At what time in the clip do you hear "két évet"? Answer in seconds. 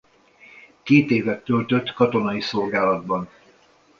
0.83-1.43